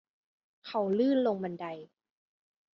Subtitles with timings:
[0.67, 1.65] เขาลื่นลงบันได